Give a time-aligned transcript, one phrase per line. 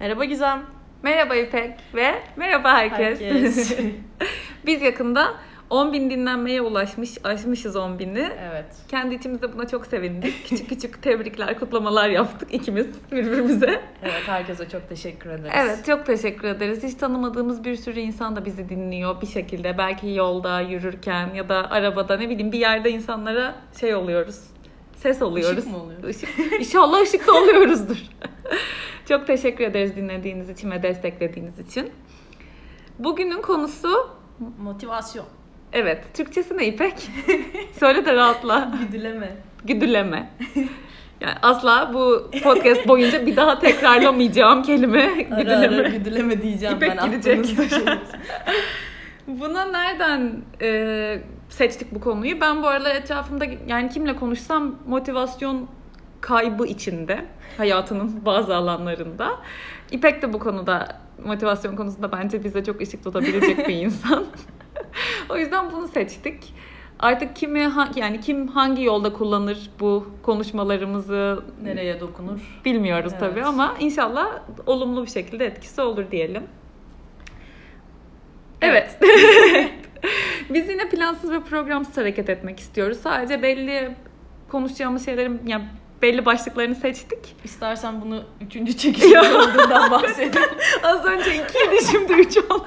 [0.00, 0.62] Merhaba Gizem.
[1.02, 3.20] Merhaba İpek ve merhaba herkes.
[3.20, 3.78] Herkes.
[4.66, 5.34] Biz yakında
[5.70, 8.28] 10 bin dinlenmeye ulaşmış, aşmışız 10 bini.
[8.50, 8.64] Evet.
[8.88, 10.46] Kendi içimizde buna çok sevindik.
[10.48, 13.80] Küçük küçük tebrikler, kutlamalar yaptık ikimiz birbirimize.
[14.02, 15.52] Evet herkese çok teşekkür ederiz.
[15.56, 16.82] Evet çok teşekkür ederiz.
[16.84, 19.78] Hiç tanımadığımız bir sürü insan da bizi dinliyor bir şekilde.
[19.78, 24.40] Belki yolda, yürürken ya da arabada ne bileyim bir yerde insanlara şey oluyoruz.
[24.96, 25.58] Ses oluyoruz.
[25.58, 26.16] Işık mı oluyoruz?
[26.16, 26.52] Işık.
[26.60, 27.96] İnşallah ışıkta oluyoruzdur.
[29.08, 31.90] çok teşekkür ederiz dinlediğiniz için ve desteklediğiniz için.
[32.98, 34.10] Bugünün konusu
[34.58, 35.26] Motivasyon.
[35.72, 36.94] evet Türkçesi ne İpek?
[37.80, 38.72] Söyle de rahatla.
[38.86, 39.36] Güdüleme.
[39.64, 40.30] Güdüleme.
[41.20, 45.12] Yani asla bu podcast boyunca bir daha tekrarlamayacağım kelime Ara
[45.42, 45.76] güdüleme.
[45.76, 47.46] ara güdüleme diyeceğim İpek ben gidecek.
[49.26, 52.40] Buna nereden e, seçtik bu konuyu?
[52.40, 55.68] Ben bu aralar etrafımda yani kimle konuşsam motivasyon
[56.20, 57.24] kaybı içinde
[57.56, 59.36] hayatının bazı alanlarında.
[59.90, 64.24] İpek de bu konuda motivasyon konusunda bence bize çok ışık tutabilecek bir insan.
[65.28, 66.54] o yüzden bunu seçtik.
[67.00, 72.60] Artık kimi yani kim hangi yolda kullanır bu konuşmalarımızı Nereye dokunur?
[72.64, 73.20] bilmiyoruz Evet.
[73.20, 74.26] tabii ama inşallah
[74.66, 76.42] olumlu bir şekilde etkisi olur diyelim.
[78.62, 78.98] Evet.
[80.50, 82.98] Biz yine plansız ve programsız hareket etmek istiyoruz.
[83.02, 83.94] Sadece belli
[84.48, 85.64] konuşacağımız şeylerin yani
[86.02, 87.36] belli başlıklarını seçtik.
[87.44, 90.50] İstersen bunu üçüncü çekişme olduğundan bahsedelim.
[90.82, 92.66] Az önce ikiydi şimdi üç oldu.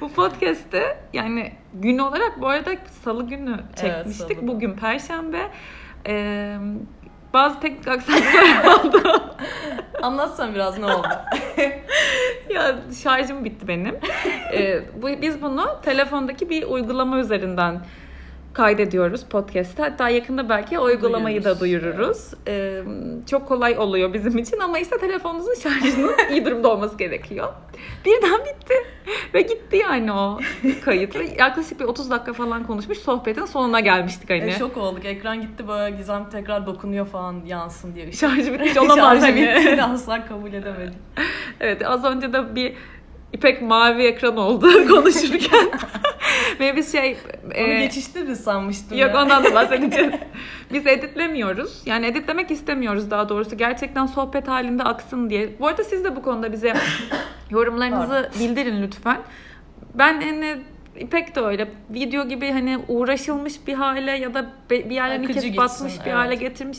[0.00, 2.70] Bu podcast'te yani gün olarak bu arada
[3.04, 4.36] salı günü çekmiştik.
[4.36, 4.46] salıda.
[4.48, 5.50] Bugün perşembe.
[6.06, 6.56] Ee,
[7.34, 9.22] bazı teknik aksaklıklar oldu.
[10.02, 11.08] Anlatsan biraz ne oldu?
[12.54, 13.96] ya şarjım bitti benim.
[14.52, 17.80] Ee, bu, biz bunu telefondaki bir uygulama üzerinden
[18.54, 19.82] kaydediyoruz podcast'te.
[19.82, 22.30] Hatta yakında belki uygulamayı da Duyururuz.
[22.48, 22.82] Ee,
[23.30, 27.48] çok kolay oluyor bizim için ama işte telefonunuzun şarjının iyi durumda olması gerekiyor.
[28.04, 28.74] Birden bitti
[29.34, 30.38] ve gitti yani o
[30.84, 31.16] kayıt.
[31.16, 34.44] Ve yaklaşık bir 30 dakika falan konuşmuş sohbetin sonuna gelmiştik hani.
[34.44, 35.04] E, şok olduk.
[35.04, 38.12] Ekran gitti böyle Gizem tekrar dokunuyor falan yansın diye.
[38.12, 39.66] Şarjı bitmiş olamaz Şarjı hani.
[39.72, 39.82] bitti.
[39.82, 40.94] Asla kabul edemedim.
[41.60, 42.74] Evet az önce de bir
[43.32, 45.70] İpek mavi ekran oldu konuşurken.
[46.60, 47.16] Ve biz şey...
[47.44, 49.22] Onu e, geçiştiririz sanmıştım Yok ya.
[49.22, 50.12] ondan da bahsedeceğiz.
[50.72, 51.82] Biz editlemiyoruz.
[51.86, 53.56] Yani editlemek istemiyoruz daha doğrusu.
[53.56, 55.50] Gerçekten sohbet halinde aksın diye.
[55.60, 56.74] Bu arada siz de bu konuda bize
[57.50, 59.18] yorumlarınızı bildirin lütfen.
[59.94, 60.58] Ben hani
[60.96, 61.68] İpek de öyle.
[61.90, 66.14] Video gibi hani uğraşılmış bir hale ya da bir yerlerini kesip gitsin, atmış bir evet.
[66.14, 66.78] hale getirmiş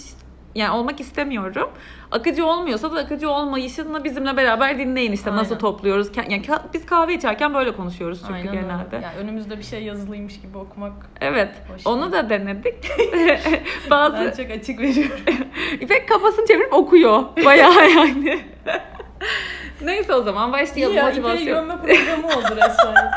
[0.56, 1.70] yani olmak istemiyorum.
[2.12, 5.58] Akıcı olmuyorsa da akıcı olmayışını bizimle beraber dinleyin işte nasıl Aynen.
[5.60, 6.08] topluyoruz.
[6.12, 6.44] Ke- Yani
[6.74, 8.96] biz kahve içerken böyle konuşuyoruz çünkü Aynen genelde.
[8.96, 9.06] öyle.
[9.06, 11.50] Yani önümüzde bir şey yazılıymış gibi okumak Evet.
[11.74, 12.90] Hoş onu da denedik.
[13.90, 15.20] Bazı ben çok açık veriyorum.
[15.82, 17.24] İpek kafasını çevirip okuyor.
[17.46, 18.40] Bayağı yani.
[19.82, 21.56] Neyse o zaman başlayalım ya İpek'i motivasyon.
[21.68, 23.12] gömme programı oldu resmen.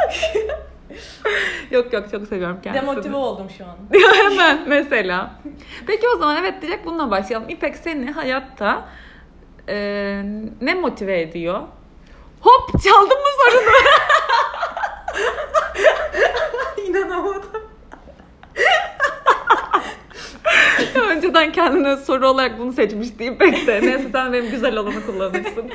[1.70, 2.88] Yok yok çok seviyorum kendisini.
[2.90, 3.76] Demotive oldum şu an.
[4.30, 5.30] Hemen mesela.
[5.86, 7.48] Peki o zaman evet direkt bununla başlayalım.
[7.48, 8.88] İpek seni hayatta
[9.68, 9.76] e,
[10.60, 11.60] ne motive ediyor?
[12.40, 13.70] Hop çaldın mı sorunu?
[16.88, 17.42] İnanamadım.
[21.10, 23.80] Önceden kendine soru olarak bunu seçmişti İpek de.
[23.82, 25.70] Neyse sen benim güzel olanı kullanırsın.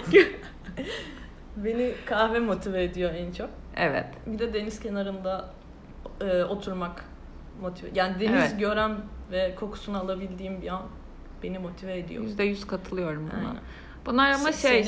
[1.55, 3.49] Beni kahve motive ediyor en çok.
[3.77, 4.05] evet.
[4.25, 5.49] Bir de deniz kenarında
[6.21, 7.05] e, oturmak
[7.61, 7.89] motive.
[7.95, 8.59] Yani deniz Evet.
[8.59, 8.91] gören
[9.31, 10.81] ve kokusunu alabildiğim bir an
[11.43, 12.23] beni motive ediyor.
[12.23, 13.49] Yüzde yüz katılıyorum buna.
[13.49, 13.61] Aynen.
[14.05, 14.85] Bunlar ama şey...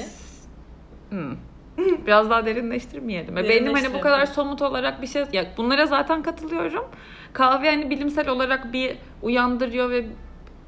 [1.10, 1.36] Hmm.
[2.08, 3.36] Biraz daha derinleştirmeyelim.
[3.36, 5.26] Benim hani bu kadar somut olarak bir şey...
[5.34, 6.86] Ya bunlara zaten katılıyorum.
[7.34, 10.06] Kahve hani bilimsel olarak bir uyandırıyor ve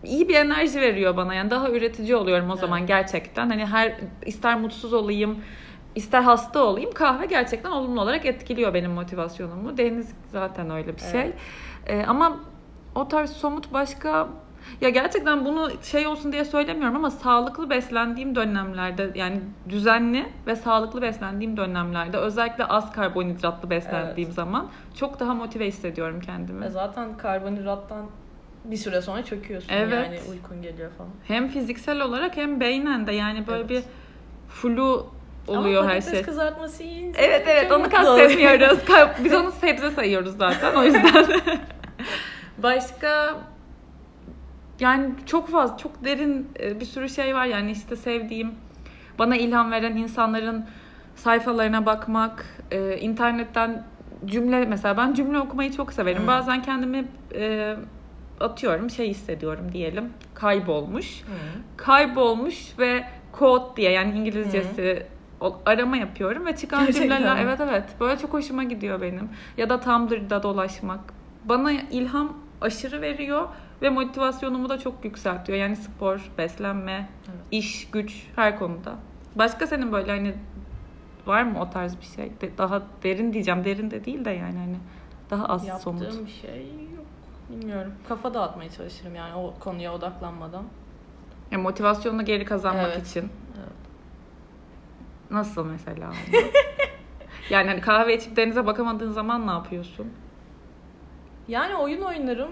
[0.03, 1.33] iyi bir enerji veriyor bana.
[1.33, 2.87] Yani daha üretici oluyorum o zaman Evet.
[2.87, 3.49] gerçekten.
[3.49, 3.95] Hani her
[4.25, 5.39] ister mutsuz olayım,
[5.95, 9.77] ister hasta olayım kahve gerçekten olumlu olarak etkiliyor benim motivasyonumu.
[9.77, 11.21] Deniz zaten öyle bir şey.
[11.21, 11.33] Evet.
[11.87, 12.39] Ee, ama
[12.95, 14.27] o tarz somut başka
[14.81, 19.39] ya gerçekten bunu şey olsun diye söylemiyorum ama sağlıklı beslendiğim dönemlerde yani
[19.69, 26.61] düzenli ve sağlıklı beslendiğim dönemlerde özellikle az karbonhidratlı beslendiğim zaman çok daha motive hissediyorum kendimi.
[26.61, 28.05] Ve zaten karbonhidrattan
[28.65, 29.93] bir süre sonra çöküyorsun Evet.
[29.93, 31.09] yani uykun geliyor falan.
[31.27, 33.69] Hem fiziksel olarak hem beynen de yani böyle Evet.
[33.69, 33.83] bir
[34.49, 35.07] flu
[35.47, 36.21] oluyor Ama her şey.
[36.21, 38.79] kızartması yiyince Evet evet onu kastetmiyoruz.
[38.87, 41.25] Ka- Biz onu sebze sayıyoruz zaten o yüzden.
[42.57, 43.35] Başka
[44.79, 48.51] yani çok fazla çok derin e, bir sürü şey var yani işte sevdiğim
[49.19, 50.65] bana ilham veren insanların
[51.15, 53.83] sayfalarına bakmak, e, internetten
[54.25, 56.23] cümle mesela ben cümle okumayı çok severim.
[56.23, 56.27] Hı.
[56.27, 57.05] Bazen kendimi
[57.35, 57.75] e,
[58.39, 61.21] atıyorum şey hissediyorum diyelim kaybolmuş.
[61.21, 61.25] Hı.
[61.77, 65.05] Kaybolmuş ve quote diye yani İngilizcesi
[65.65, 69.29] arama yapıyorum ve çıkan Gerçekten cümleler evet evet böyle çok hoşuma gidiyor benim.
[69.57, 70.99] Ya da Tumblr'da dolaşmak.
[71.45, 73.47] Bana ilham aşırı veriyor
[73.81, 75.57] ve motivasyonumu da çok yükseltiyor.
[75.57, 77.39] Yani spor, beslenme, Evet.
[77.51, 78.95] iş, güç her konuda.
[79.35, 80.33] Başka senin böyle hani
[81.25, 82.31] var mı o tarz bir şey?
[82.41, 83.65] De- daha derin diyeceğim.
[83.65, 84.77] Derin de değil de yani hani
[85.29, 86.25] daha az Yaptığım somut.
[86.27, 87.05] bir şey yok.
[87.49, 87.91] Bilmiyorum.
[88.09, 90.63] Kafa dağıtmaya çalışırım yani o konuya odaklanmadan.
[91.51, 93.07] Yani motivasyonunu geri kazanmak Evet.
[93.07, 93.29] için.
[95.31, 96.09] Nasıl mesela?
[97.49, 100.07] yani hani kahve içip denize bakamadığın zaman ne yapıyorsun?
[101.47, 102.51] Yani oyun oynarım.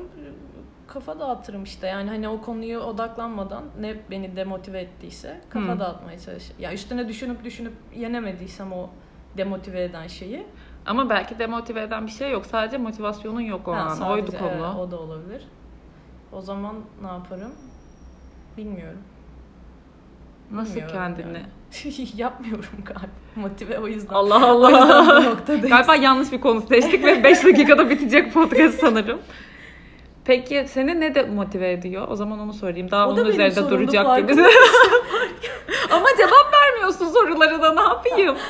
[0.88, 1.88] Kafa dağıtırım işte.
[1.88, 5.80] Yani hani o konuya odaklanmadan ne beni demotive ettiyse kafa Hmm.
[5.80, 6.62] dağıtmaya çalışırım.
[6.62, 8.90] Ya üstüne düşünüp düşünüp yenemediysem o
[9.38, 10.46] demotive eden şeyi.
[10.86, 12.46] Ama belki demotive eden bir şey yok.
[12.46, 13.88] Sadece motivasyonun yok o Ha, an.
[13.90, 14.50] sadece, Oydu konu.
[14.52, 15.44] evet, o da olabilir.
[16.32, 17.52] O zaman ne yaparım?
[18.58, 19.00] Bilmiyorum.
[20.52, 21.34] Nasıl Bilmiyorum kendini?
[21.38, 21.46] yani.
[22.18, 23.08] Yapmıyorum galiba.
[23.36, 24.14] Motive o yüzden.
[24.14, 25.20] Allah O yüzden bu Allah.
[25.20, 25.70] noktadayız.
[25.70, 29.20] Galiba yanlış bir konu seçtik ve 5 dakikada bitecek podcast sanırım.
[30.26, 32.08] Peki seni ne de motive ediyor?
[32.10, 32.92] O zaman onu sorayım.
[32.92, 34.42] Daha O da onun üzerinde duracak gibi.
[35.92, 38.36] Ama cevap vermiyorsun sorularına ne yapayım?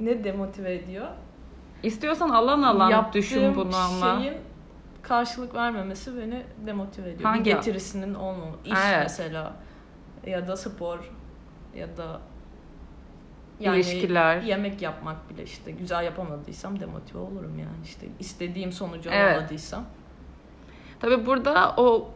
[0.00, 1.06] Ne demotive ediyor?
[1.82, 4.20] İstiyorsan alan alan Yaptığım düşün bunu ama.
[4.20, 4.34] şeyin
[5.02, 7.30] karşılık vermemesi beni demotive ediyor.
[7.30, 8.58] Hangi- Bir getirisinin olmaması.
[8.64, 8.98] İş Evet.
[9.02, 9.52] mesela
[10.26, 10.98] ya da spor
[11.74, 12.20] ya da
[13.60, 14.42] İlişkiler.
[14.42, 19.36] yemek yapmak bile işte güzel yapamadıysam demotive olurum yani işte istediğim sonucu Evet.
[19.36, 19.84] alamadıysam.
[21.00, 22.10] Tabii burada o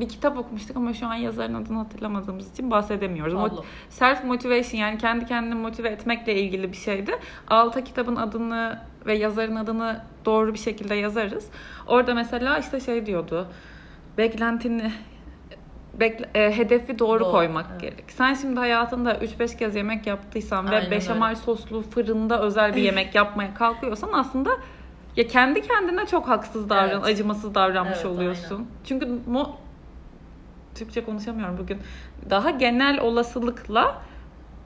[0.00, 3.34] bir kitap okumuştuk ama şu an yazarın adını hatırlamadığımız için bahsedemiyoruz.
[3.34, 3.64] Mot-.
[3.88, 7.12] Self motivation yani kendi kendini motive etmekle ilgili bir şeydi.
[7.48, 11.48] Alta kitabın adını ve yazarın adını doğru bir şekilde yazarız.
[11.86, 13.48] Orada mesela işte şey diyordu.
[14.18, 14.92] Beklentini
[16.00, 17.80] bekle- e, hedefi doğru, Doğru, koymak evet.
[17.80, 18.04] gerek.
[18.08, 21.36] Sen şimdi hayatında 3-5 kez yemek yaptıysan ve Aynen beşamel öyle.
[21.40, 24.50] soslu fırında özel bir yemek yapmaya kalkıyorsan aslında
[25.16, 27.04] ya kendi kendine çok haksız davran, Evet.
[27.04, 28.54] acımasız davranmış Evet, oluyorsun.
[28.56, 28.66] aynen.
[28.84, 29.56] Çünkü mo
[30.74, 31.78] Türkçe konuşamıyorum bugün.
[32.30, 34.02] Daha genel olasılıkla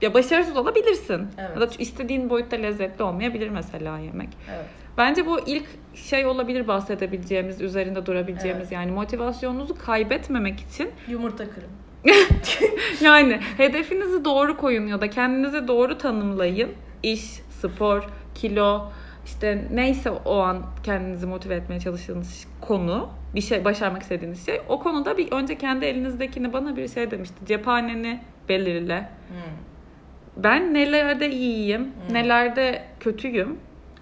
[0.02, 1.28] ya başarısız olabilirsin.
[1.38, 1.50] Evet.
[1.55, 4.28] Ya da istediğin boyutta lezzetli olmayabilir mesela yemek.
[4.56, 4.67] Evet.
[4.98, 5.64] Bence bu ilk
[5.94, 8.72] şey olabilir bahsedebileceğimiz, üzerinde durabileceğimiz Evet.
[8.72, 11.69] yani motivasyonunuzu kaybetmemek için Yumurta kırın.
[13.00, 16.70] yani hedefinizi doğru koyun ya da kendinizi doğru tanımlayın.
[17.02, 17.20] İş,
[17.50, 18.02] spor,
[18.34, 18.88] kilo,
[19.25, 24.60] işte neyse o an kendinizi motive etmeye çalıştığınız konu, bir şey başarmak istediğiniz şey.
[24.69, 27.34] O konuda bir önce kendi elinizdekini bana bir şey demişti.
[27.46, 28.99] Cephaneni belirle.
[29.28, 29.37] Hmm.
[30.44, 32.14] Ben nelerde iyiyim, Hmm.
[32.14, 33.58] nelerde kötüyüm.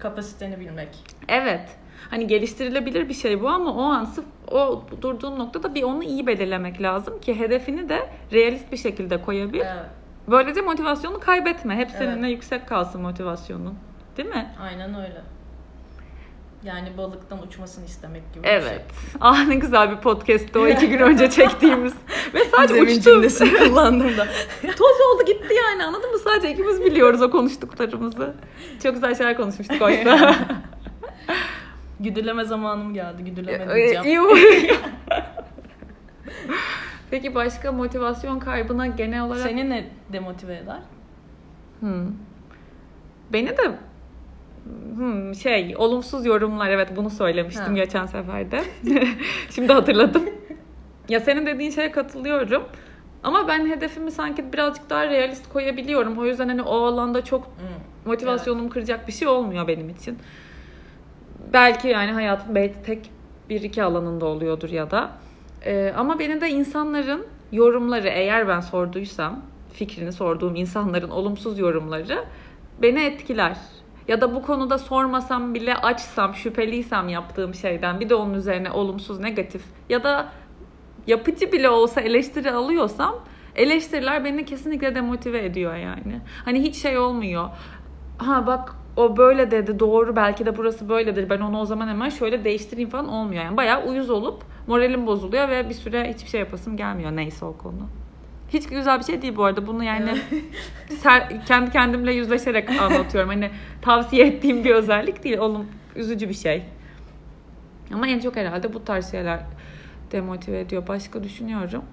[0.09, 0.89] Kapasiteni bilmek.
[1.27, 1.77] Evet.
[2.09, 6.27] Hani geliştirilebilir bir şey bu ama o an sırf o durduğun noktada bir onu iyi
[6.27, 9.59] belirlemek lazım ki hedefini de realist bir şekilde koyabil.
[9.59, 9.85] Evet.
[10.27, 11.75] Böylece motivasyonu kaybetme.
[11.75, 11.95] Hep Evet.
[11.97, 13.77] seninle yüksek kalsın motivasyonun.
[14.17, 14.53] Değil mi?
[14.61, 15.21] Aynen öyle.
[16.65, 18.63] Yani balıktan uçmasını istemek gibi bir Evet.
[18.63, 19.19] şey.
[19.21, 21.93] Ah ne güzel bir podcast'ti o iki gün önce çektiğimiz.
[22.33, 23.45] Ve sadece Zemin uçtu.
[23.57, 24.27] kullandım da.
[24.61, 26.17] Toz oldu gitti yani anladın mı?
[26.19, 28.33] Sadece ikimiz biliyoruz o konuştuklarımızı.
[28.83, 30.35] Çok güzel şeyler konuşmuştuk oysa.
[31.99, 33.23] Güdüleme zamanım geldi.
[33.23, 34.23] Güdüleme Ee, diyeceğim.
[37.11, 39.41] Peki başka motivasyon kaybına genel olarak...
[39.43, 40.79] Seni ne demotive eder?
[41.79, 42.05] Hmm.
[43.33, 43.71] Beni de
[44.95, 47.73] hmm, şey olumsuz yorumlar evet bunu söylemiştim Ha.
[47.73, 48.63] geçen seferde.
[49.55, 50.23] Şimdi hatırladım.
[51.09, 52.63] Ya senin dediğin şeye katılıyorum.
[53.23, 56.17] Ama ben hedefimi sanki birazcık daha realist koyabiliyorum.
[56.17, 57.51] O yüzden hani o alanda çok
[58.05, 60.17] motivasyonumu kıracak bir şey olmuyor benim için.
[61.53, 63.11] Belki yani hayatın belki tek
[63.49, 65.11] bir iki alanında oluyordur ya da.
[65.65, 69.41] Ee, ama beni de insanların yorumları eğer ben sorduysam
[69.73, 72.25] fikrini sorduğum insanların olumsuz yorumları
[72.81, 73.57] beni etkiler.
[74.07, 79.19] Ya da bu konuda sormasam bile açsam, şüpheliysem yaptığım şeyden bir de onun üzerine olumsuz,
[79.19, 80.29] negatif ya da
[81.07, 83.15] yapıcı bile olsa eleştiri alıyorsam
[83.55, 86.21] eleştiriler beni kesinlikle demotive ediyor yani.
[86.45, 87.49] Hani hiç şey olmuyor.
[88.17, 92.09] Ha bak o böyle dedi doğru belki de burası böyledir ben onu o zaman hemen
[92.09, 93.57] şöyle değiştireyim falan olmuyor yani.
[93.57, 97.87] Bayağı uyuz olup moralim bozuluyor ve bir süre hiçbir şey yapasım gelmiyor neyse o konu.
[98.49, 99.67] Hiç güzel bir şey değil bu arada.
[99.67, 100.09] Bunu yani
[100.89, 103.29] ser- kendi kendimle yüzleşerek anlatıyorum.
[103.29, 105.37] Hani tavsiye ettiğim bir özellik değil.
[105.37, 106.63] Oğlum üzücü bir şey.
[107.93, 109.39] Ama en çok herhalde bu tarz şeyler
[110.11, 110.87] demotive ediyor.
[110.87, 111.83] Başka düşünüyorum.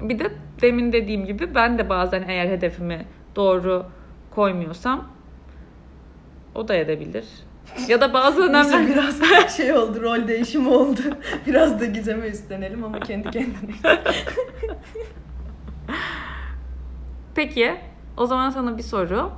[0.00, 3.06] Bir de demin dediğim gibi ben de bazen eğer hedefimi
[3.36, 3.86] doğru
[4.30, 5.08] koymuyorsam
[6.54, 7.24] o da edebilir.
[7.88, 9.20] Ya da bazı önemli biraz
[9.56, 11.00] şey oldu, rol değişimi oldu.
[11.46, 13.74] Biraz da gizeme üstlenelim ama kendi kendine.
[17.34, 17.76] Peki
[18.16, 19.30] o zaman sana bir soru.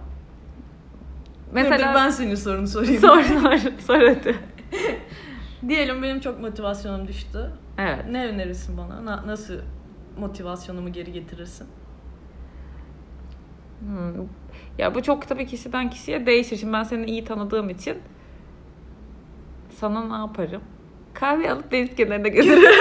[1.52, 3.00] Mesela dur, dur, ben senin sorunu sorayım.
[3.00, 4.36] Sor sor sor hadi.
[5.68, 7.50] Diyelim benim çok motivasyonum düştü.
[7.78, 8.04] Evet.
[8.10, 9.04] Ne önerirsin bana?
[9.04, 9.54] Na- nasıl
[10.18, 11.66] motivasyonumu geri getirirsin?
[13.80, 14.26] Hmm.
[14.78, 16.56] Ya bu çok tabii kişiden kişiye değişir.
[16.56, 17.98] Şimdi ben seni iyi tanıdığım için
[19.80, 20.62] sana ne yaparım?
[21.14, 22.62] Kahve alıp deniz kenarına götürürüm.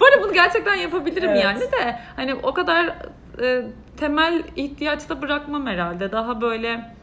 [0.00, 1.44] bu arada bunu gerçekten yapabilirim Evet.
[1.44, 2.96] yani de hani o kadar
[3.42, 3.62] e,
[3.96, 6.12] temel ihtiyaçta bırakmam herhalde.
[6.12, 6.94] Daha böyle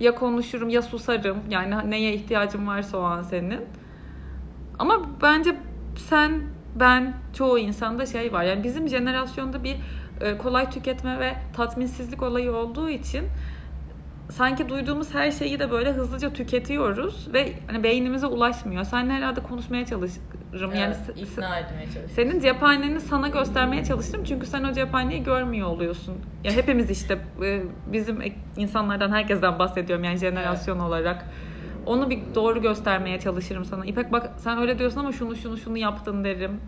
[0.00, 1.38] ya konuşurum ya susarım.
[1.50, 3.60] Yani neye ihtiyacın varsa o an senin.
[4.78, 5.56] Ama bence
[5.96, 6.42] sen,
[6.74, 8.44] ben, çoğu insanda şey var.
[8.44, 9.76] Yani bizim jenerasyonda bir
[10.20, 13.24] e, kolay tüketme ve tatminsizlik olayı olduğu için
[14.30, 18.84] sanki duyduğumuz her şeyi de böyle hızlıca tüketiyoruz ve hani beynimize ulaşmıyor.
[18.84, 20.74] Seninle herhalde konuşmaya çalışırım.
[20.74, 22.10] yani Evet, se- ikna etmeye çalışıyorum.
[22.14, 26.14] senin cephaneni sana göstermeye çalıştım çünkü sen o cephaneyi görmüyor oluyorsun.
[26.44, 27.62] Ya hepimiz işte e,
[27.92, 28.18] bizim
[28.56, 31.24] insanlardan herkesten bahsediyorum yani jenerasyon olarak.
[31.86, 33.84] Onu bir doğru göstermeye çalışırım sana.
[33.84, 36.60] İpek bak sen öyle diyorsun ama şunu şunu şunu yaptın derim.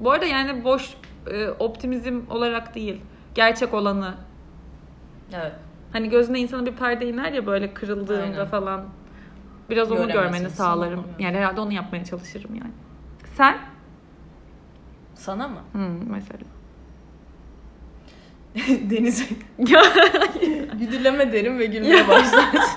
[0.00, 0.94] Bu arada yani boş
[1.30, 3.00] e, optimizm olarak değil.
[3.34, 4.14] Gerçek olanı.
[5.34, 5.52] Evet.
[5.94, 8.46] Hani gözüne insanın bir perde iner ya böyle kırıldığında Aynen.
[8.46, 8.84] falan.
[9.70, 10.98] Biraz onu Göremez görmeni sağlarım.
[10.98, 11.06] onu.
[11.18, 12.72] Yani herhalde onu yapmaya çalışırım yani.
[13.34, 13.58] Sen?
[15.14, 15.60] Sana mı?
[15.72, 16.40] Hmm, mesela.
[18.90, 19.24] Denize
[19.58, 19.82] Ya
[20.78, 22.48] güdüleme derim ve gülmeye başlar.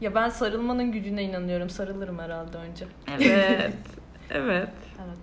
[0.00, 1.70] ya ben sarılmanın gücüne inanıyorum.
[1.70, 2.86] Sarılırım herhalde önce.
[3.20, 3.74] Evet.
[4.30, 4.68] Evet.
[5.06, 5.18] Evet.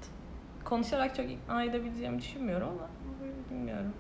[0.63, 2.89] Konuşarak çok ikna edebileceğimi düşünmüyorum ama
[3.51, 3.93] bilmiyorum.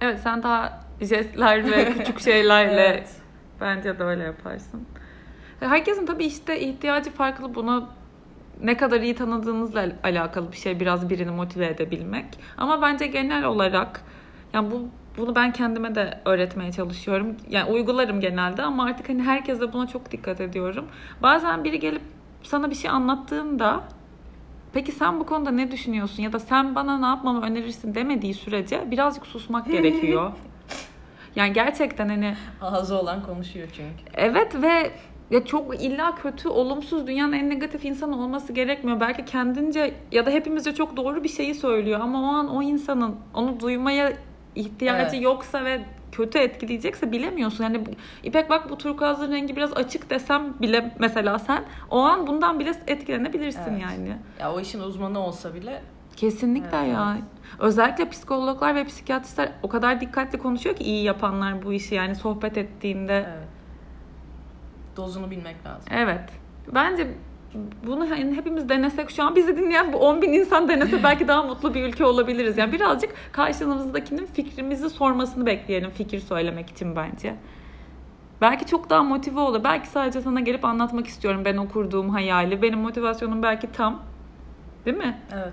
[0.00, 3.14] Evet sen daha jestler ve küçük şeylerle Evet.
[3.60, 4.86] bence de öyle yaparsın.
[5.60, 7.54] Herkesin tabii işte ihtiyacı farklı.
[7.54, 7.88] Bunu
[8.62, 12.24] ne kadar iyi tanıdığınızla al- alakalı bir şey biraz birini motive edebilmek.
[12.56, 14.00] Ama bence genel olarak
[14.52, 14.88] yani bu
[15.18, 17.36] bunu ben kendime de öğretmeye çalışıyorum.
[17.50, 20.84] Yani uygularım genelde ama artık hani herkese buna çok dikkat ediyorum.
[21.22, 22.02] Bazen biri gelip
[22.42, 23.80] sana bir şey anlattığında
[24.72, 28.90] peki sen bu konuda ne düşünüyorsun ya da sen bana ne yapmamı önerirsin demediği sürece
[28.90, 30.32] birazcık susmak gerekiyor.
[31.36, 34.10] Yani gerçekten hani Ağzı olan konuşuyor çünkü.
[34.14, 34.90] Evet ve
[35.30, 39.00] ya çok illa kötü, olumsuz, dünyanın en negatif insanı olması gerekmiyor.
[39.00, 43.16] Belki kendince ya da hepimizce çok doğru bir şeyi söylüyor ama o an o insanın
[43.34, 44.12] onu duymaya
[44.54, 45.24] ihtiyacı Evet.
[45.24, 45.80] yoksa ve
[46.16, 47.64] kötü etkileyecekse bilemiyorsun.
[47.64, 47.84] Yani
[48.22, 52.72] İpek bak bu turkuazın rengi biraz açık desem bile mesela sen o an bundan bile
[52.86, 53.82] etkilenebilirsin Evet.
[53.82, 54.16] yani.
[54.40, 55.82] Ya o işin uzmanı olsa bile
[56.16, 56.92] Kesinlikle Evet.
[56.92, 57.16] ya.
[57.58, 62.58] Özellikle psikologlar ve psikiyatristler o kadar dikkatli konuşuyor ki iyi yapanlar bu işi yani sohbet
[62.58, 63.14] ettiğinde.
[63.28, 63.48] evet.
[64.96, 65.88] Dozunu bilmek lazım.
[65.90, 66.30] Evet.
[66.74, 67.14] Bence
[67.86, 71.42] bunu hani hepimiz denesek şu an bizi dinleyen bu 10 bin insan denese belki daha
[71.42, 72.58] mutlu bir ülke olabiliriz.
[72.58, 77.34] Yani birazcık karşımızdakinin fikrimizi sormasını bekleyelim fikir söylemek için bence.
[78.40, 79.64] Belki çok daha motive olur.
[79.64, 82.62] Belki sadece sana gelip anlatmak istiyorum ben o kurduğum hayali.
[82.62, 84.02] Benim motivasyonum belki tam.
[84.84, 85.20] Değil mi?
[85.34, 85.52] Evet.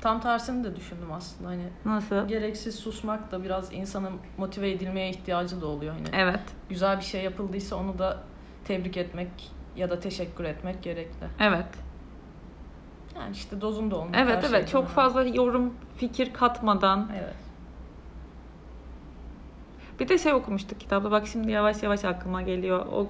[0.00, 1.50] Tam tersini de düşündüm aslında.
[1.50, 2.28] Hani Nasıl?
[2.28, 5.94] gereksiz susmak da biraz insanın motive edilmeye ihtiyacı da oluyor.
[5.94, 6.40] Hani Evet.
[6.68, 8.18] güzel bir şey yapıldıysa onu da
[8.64, 9.28] tebrik etmek
[9.76, 11.26] ya da teşekkür etmek gerekli.
[11.40, 11.66] Evet.
[13.16, 14.16] Yani işte dozunda olmak.
[14.18, 14.68] Evet evet.
[14.68, 14.94] Çok önemli.
[14.94, 17.08] fazla yorum, fikir katmadan.
[17.20, 17.34] Evet.
[20.00, 21.10] Bir de şey okumuştuk kitapta.
[21.10, 22.86] Bak şimdi yavaş yavaş aklıma geliyor.
[22.86, 23.06] O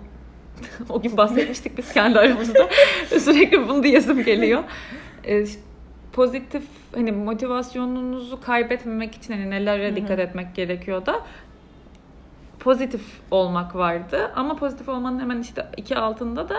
[0.88, 2.68] o gün bahsetmiştik biz kendi aramızda.
[3.18, 4.64] Sürekli bunu diyesim geliyor.
[5.25, 5.44] Ee,
[6.12, 11.21] pozitif hani motivasyonunuzu kaybetmemek için hani nelere dikkat etmek gerekiyor da
[12.64, 14.33] pozitif olmak vardı.
[14.37, 16.56] Ama pozitif olmanın hemen işte iki altında da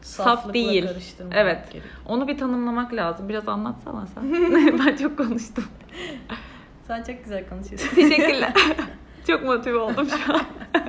[0.00, 0.84] Saf değil.
[1.32, 1.72] Evet.
[1.72, 1.84] gerekiyor.
[2.08, 3.28] onu bir tanımlamak lazım.
[3.28, 4.32] Biraz anlatsana sen.
[4.86, 5.64] ben çok konuştum.
[6.86, 7.94] Sen çok güzel konuşuyorsun.
[7.94, 8.52] Teşekkürler.
[9.26, 10.40] çok motive oldum şu an.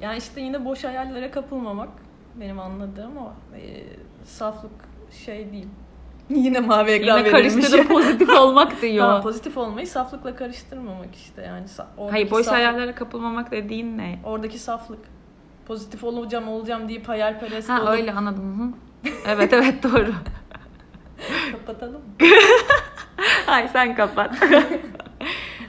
[0.00, 1.88] Yani işte yine boş hayallere kapılmamak
[2.40, 3.32] benim anladığım o.
[3.56, 3.84] Ee,
[4.24, 4.70] saflık
[5.24, 5.68] şey değil.
[6.34, 9.04] Yine mavi ekran Yine karıştırıp pozitif olmak diyor.
[9.06, 11.66] Tamam, pozitif olmayı saflıkla karıştırmamak işte yani.
[11.66, 14.18] Sa- Hayır boş saflık- hayallere kapılmamak dediğin ne?
[14.24, 14.98] Oradaki saflık.
[15.66, 18.74] Pozitif olacağım olacağım deyip hayalperest Ha olup öyle anladım.
[19.04, 19.10] Hı.
[19.28, 20.12] Evet evet doğru.
[21.52, 22.26] kapatalım mı?
[23.46, 24.34] Hay sen kapat.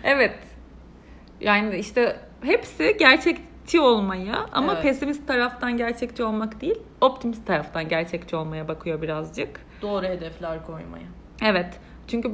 [0.03, 0.35] evet.
[1.41, 4.83] Yani işte hepsi gerçekçi olmaya ama Evet.
[4.83, 9.68] pesimist taraftan gerçekçi olmak değil, optimist taraftan gerçekçi olmaya bakıyor birazcık.
[9.81, 11.07] Doğru hedefler koymaya.
[11.41, 11.79] Evet.
[12.07, 12.31] Çünkü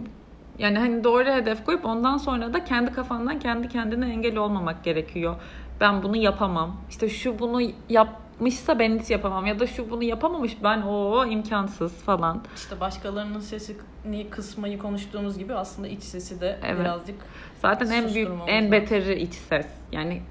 [0.60, 5.36] Yani hani doğru hedef koyup ondan sonra da kendi kafandan kendi kendine engel olmamak gerekiyor.
[5.82, 6.78] Ben bunu yapamam.
[6.90, 11.94] İşte şu bunu yapmışsa ben hiç yapamam ya da şu bunu yapamamış ben o imkansız
[11.94, 12.44] falan.
[12.56, 16.80] İşte başkalarının sesini kısmayı konuştuğumuz gibi aslında iç sesi de Evet.
[16.80, 17.16] birazcık
[17.62, 19.68] Zaten en büyük en beteri iç ses.
[19.92, 20.22] Yani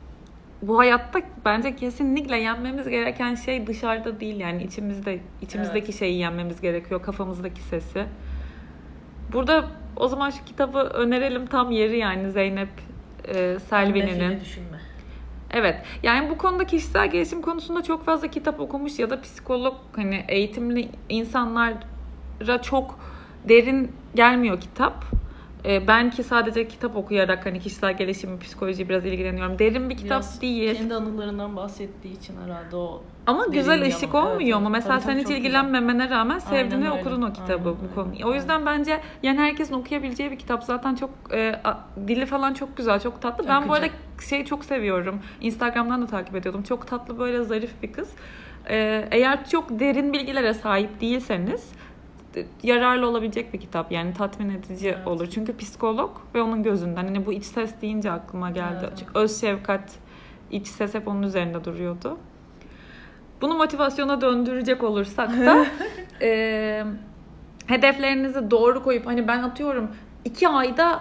[0.69, 7.03] bu hayatta bence kesinlikle yenmemiz gereken şey dışarıda değil yani içimizde içimizdeki şeyi yenmemiz gerekiyor
[7.03, 8.05] kafamızdaki sesi.
[9.33, 9.65] Burada
[9.97, 12.69] o zaman şu kitabı önerelim tam yeri yani Zeynep
[13.29, 14.41] e, Selvi'nin.
[15.51, 15.77] Evet.
[16.03, 20.89] Yani bu konuda kişisel gelişim konusunda çok fazla kitap okumuş ya da psikolog hani eğitimli
[21.09, 22.99] insanlara çok
[23.49, 25.05] derin gelmiyor kitap.
[25.65, 29.59] Ee, ben ki sadece kitap okuyarak hani kişisel gelişim, psikoloji biraz ilgileniyorum.
[29.59, 30.77] Derin bir kitap Biraz değil.
[30.77, 34.71] Kendi anılarından bahsettiği için herhalde o Ama güzel ışık olmuyor Evet, mu?
[34.71, 35.37] Mesela Tabii, sen hiç güzel.
[35.37, 38.27] ilgilenmemene rağmen sevdin Aynen ve okudun o kitabı Aynen bu konuyu.
[38.27, 40.65] O yüzden bence yani herkesin okuyabileceği bir kitap.
[40.65, 41.79] Zaten çok e, a-
[42.09, 43.49] dili falan çok güzel, çok tatlı.
[43.49, 44.29] Ben bu arada Akıcı.
[44.29, 45.21] şeyi çok seviyorum.
[45.41, 46.63] Instagram'dan da takip ediyordum.
[46.63, 48.09] Çok tatlı böyle zarif bir kız.
[48.71, 51.75] E, eğer çok derin bilgilere sahip değilseniz e,
[52.63, 53.93] yararlı olabilecek bir kitap.
[53.93, 55.07] Yani tatmin edici Evet.
[55.07, 55.27] olur.
[55.31, 57.05] Çünkü psikolog ve onun gözünden.
[57.05, 58.79] Hani bu iç ses deyince aklıma geldi.
[58.81, 58.93] Evet.
[58.99, 59.93] Çünkü öz şefkat,
[60.51, 62.19] iç ses hep onun üzerinde duruyordu.
[63.41, 65.67] Bunu motivasyona döndürecek olursak da
[66.23, 66.85] e,
[67.67, 69.91] hedeflerinizi doğru koyup hani ben atıyorum
[70.25, 71.01] iki ayda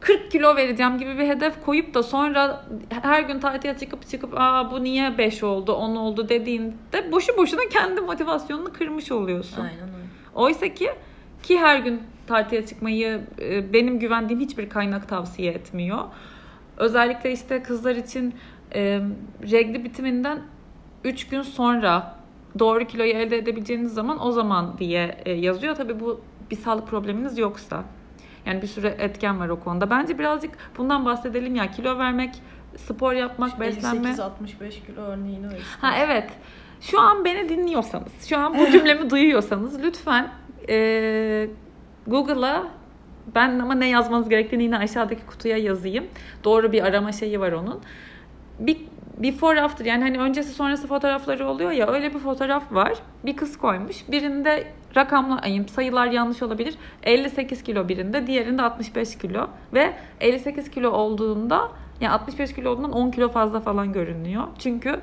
[0.00, 2.64] 40 kilo vereceğim gibi bir hedef koyup da sonra
[3.02, 7.60] her gün tatile çıkıp çıkıp aa bu niye 5 oldu 10 oldu dediğinde boşu boşuna
[7.70, 9.62] kendi motivasyonunu kırmış oluyorsun.
[9.62, 9.99] Aynen öyle.
[10.34, 10.90] Oysa ki
[11.42, 15.98] ki her gün tatile çıkmayı e, benim güvendiğim hiçbir kaynak tavsiye etmiyor.
[16.76, 18.34] Özellikle işte kızlar için
[18.74, 19.00] e,
[19.50, 20.42] regli bitiminden
[21.04, 22.16] 3 gün sonra
[22.58, 25.74] doğru kiloyu elde edebileceğiniz zaman o zaman diye e, yazıyor.
[25.74, 26.20] Tabii bu
[26.50, 27.84] bir sağlık probleminiz yoksa.
[28.46, 29.90] Yani bir sürü etken var o konuda.
[29.90, 31.70] Bence birazcık bundan bahsedelim ya.
[31.70, 32.34] Kilo vermek,
[32.76, 34.08] spor yapmak, beslenme.
[34.08, 35.80] 58-65 kilo örneğini işte.
[35.80, 36.30] Ha evet.
[36.80, 40.28] Şu an beni dinliyorsanız, şu an bu cümlemi duyuyorsanız lütfen
[40.68, 41.48] e,
[42.06, 42.66] Google'a
[43.34, 46.04] ben ama ne yazmanız gerektiğini yine aşağıdaki kutuya yazayım.
[46.44, 47.80] Doğru bir arama şeyi var onun.
[48.58, 48.76] Bir
[49.18, 52.92] before after yani hani öncesi sonrası fotoğrafları oluyor ya öyle bir fotoğraf var.
[53.24, 53.96] Bir kız koymuş.
[54.08, 54.64] Birinde
[54.96, 56.74] rakamlar ay, sayılar yanlış olabilir.
[57.02, 61.68] 58 kilo birinde, diğerinde 65 kilo ve 58 kilo olduğunda
[62.00, 64.44] yani 65 kilo olduğundan 10 kilo fazla falan görünüyor.
[64.58, 65.00] Çünkü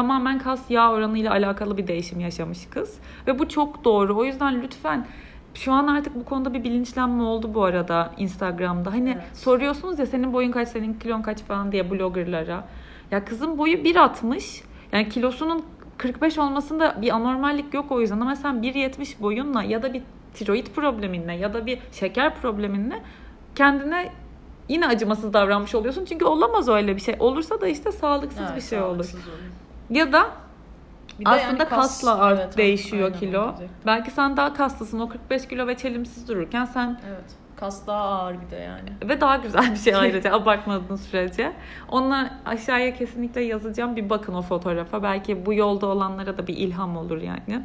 [0.00, 2.98] tamamen kas yağ oranıyla alakalı bir değişim yaşamış kız.
[3.26, 4.16] Ve bu çok doğru.
[4.18, 5.06] O yüzden lütfen
[5.54, 8.92] şu an artık bu konuda bir bilinçlenme oldu bu arada Instagram'da.
[8.92, 9.36] Hani Evet.
[9.36, 12.64] soruyorsunuz ya senin boyun kaç, senin kilon kaç falan diye bloggerlara.
[13.10, 14.62] Ya kızın boyu 1.60.
[14.92, 15.64] Yani kilosunun
[15.98, 18.20] 45 olmasında bir anormallik yok o yüzden.
[18.20, 20.02] Ama sen 1.70 boyunla ya da bir
[20.34, 23.02] tiroid probleminle ya da bir şeker probleminle
[23.54, 24.08] kendine
[24.68, 26.04] yine acımasız davranmış oluyorsun.
[26.04, 27.16] Çünkü olamaz öyle bir şey.
[27.18, 28.88] Olursa da işte sağlıksız Evet, bir şey olur.
[28.94, 29.65] sağlıksız olur.
[29.90, 30.30] Ya da
[31.20, 33.54] Bir de aslında yani kas- kasla art evet, değişiyor aynen kilo.
[33.86, 35.00] Belki sen daha kaslısın.
[35.00, 37.24] O 45 kilo ve çelimsiz dururken sen Evet.
[37.56, 39.08] Kas daha ağır bir de yani.
[39.08, 41.52] ve daha güzel bir şey ayrıca abartmadığın sürece.
[41.88, 43.96] Onu aşağıya kesinlikle yazacağım.
[43.96, 45.02] Bir bakın o fotoğrafa.
[45.02, 47.62] Belki bu yolda olanlara da bir ilham olur yani.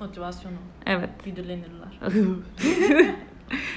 [0.00, 0.54] Motivasyonu.
[0.86, 1.10] Evet.
[1.24, 1.88] Güdülenirler.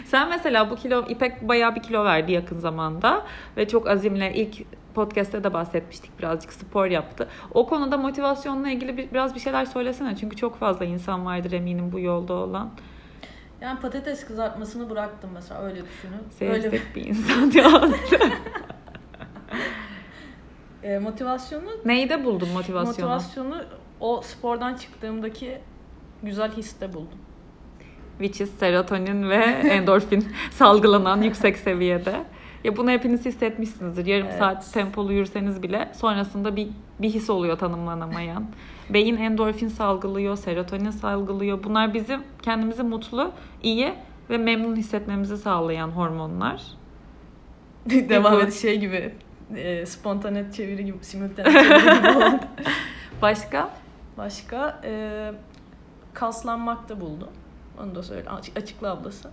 [0.06, 3.26] Sen mesela bu kilo İpek bayağı bir kilo verdi yakın zamanda
[3.58, 7.28] ve çok azimle ilk podcast'te de bahsetmiştik birazcık spor yaptı.
[7.54, 11.91] O konuda motivasyonla ilgili bir, biraz bir şeyler söylesene çünkü çok fazla insan vardır eminim
[11.91, 12.69] bu yolda olan.
[13.62, 16.52] Yani patates kızartmasını bıraktım mesela öyle düşünün.
[16.54, 17.89] Öyle Sevsek bir insan ya.
[20.84, 23.10] e, motivasyonu Neyde buldun motivasyonu?
[23.10, 23.63] motivasyonu
[23.99, 25.58] o spordan çıktığımdaki
[26.23, 27.19] güzel histe buldum.
[28.17, 32.23] Which is serotonin ve endorfin salgılanan yüksek seviyede.
[32.63, 34.06] Ya bunu hepiniz hissetmişsinizdir.
[34.06, 34.39] Yarım Evet.
[34.39, 36.67] saat tempolu yürüseniz bile sonrasında bir
[37.00, 38.45] bir his oluyor tanımlanamayan.
[38.89, 41.63] Beyin endorfin salgılıyor, serotonin salgılıyor.
[41.63, 43.32] Bunlar bizim kendimizi mutlu,
[43.63, 43.93] iyi
[44.30, 46.63] ve memnun hissetmemizi sağlayan hormonlar.
[47.89, 49.13] Devam et şey gibi
[49.56, 52.39] e, spontane çeviri gibi simultane çeviri gibi oldu.
[53.22, 53.69] Başka?
[54.17, 55.32] Başka e,
[56.13, 57.30] kaslanmakta buldum.
[57.84, 58.30] Onu da söyle.
[58.30, 59.30] Açık, açıkla ablası.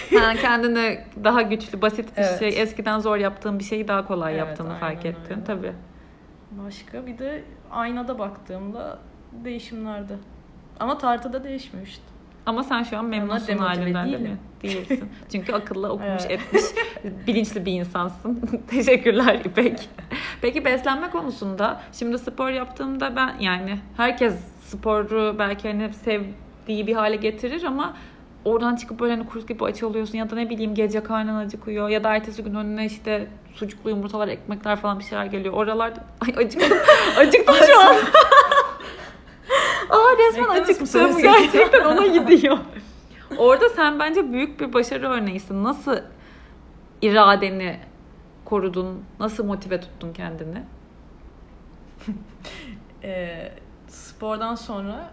[0.20, 2.38] Ha, kendini daha güçlü, basit bir Evet.
[2.38, 5.34] şey, eskiden zor yaptığın bir şeyi daha kolay Evet, yaptığını aynen fark ettin.
[5.34, 5.44] öyle.
[5.44, 5.72] Tabii.
[6.50, 8.98] Başka bir de aynada baktığımda
[9.44, 10.14] değişimlerde.
[10.80, 12.02] Ama tartıda değişmiyor işte.
[12.46, 14.24] Ama sen şu an memnunsun halinden değil mi?
[14.24, 14.38] değilim.
[14.88, 15.08] Değilsin.
[15.32, 16.30] Çünkü akıllı okumuş Evet.
[16.30, 16.62] etmiş
[17.26, 18.42] bilinçli bir insansın.
[18.70, 19.88] Teşekkürler İpek.
[20.42, 27.16] Peki beslenme konusunda şimdi spor yaptığımda ben yani herkes sporu belki hani sevdiği bir hale
[27.16, 27.96] getirir ama
[28.44, 31.88] oradan çıkıp böyle hani kurt gibi aç oluyorsun ya da ne bileyim gece karnın acıkıyor
[31.88, 35.54] ya da ertesi gün önüne işte sucuklu yumurtalar, ekmekler falan bir şeyler geliyor.
[35.54, 36.78] Oralarda ay acıktım.
[37.16, 37.96] acıktım şu an.
[39.90, 41.22] Aa resmen acıktım.
[41.22, 42.58] Gerçekten ona gidiyor.
[43.38, 45.64] Orada sen bence büyük bir başarı örneğisin.
[45.64, 45.96] Nasıl
[47.02, 47.80] iradeni
[48.44, 49.04] korudun?
[49.20, 50.62] Nasıl motive tuttun kendini?
[53.02, 53.52] Ee,
[53.88, 55.10] spordan sonra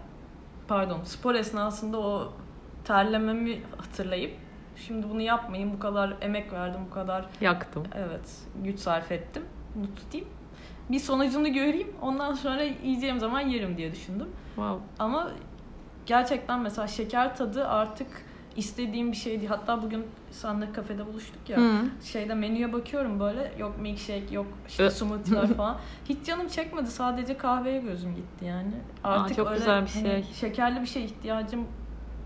[0.68, 2.32] pardon spor esnasında o
[2.94, 4.32] terlememi hatırlayıp
[4.76, 7.82] şimdi bunu yapmayın bu kadar emek verdim bu kadar Yaktım.
[7.94, 9.42] evet güç sarf ettim
[9.74, 10.26] bunu tutayım
[10.90, 14.84] bir sonucunu göreyim ondan sonra yiyeceğim zaman yerim diye düşündüm Wow.
[14.98, 15.30] ama
[16.06, 18.06] gerçekten mesela şeker tadı artık
[18.56, 21.72] istediğim bir şey değil hatta bugün seninle kafede buluştuk ya Hı.
[22.04, 25.76] şeyde menüye bakıyorum böyle yok milkshake yok işte smoothie'ler falan.
[26.08, 28.72] Hiç canım çekmedi sadece kahveye gözüm gitti yani.
[29.04, 30.24] Artık çok öyle güzel bir hani şey.
[30.34, 31.66] şekerli bir şey ihtiyacım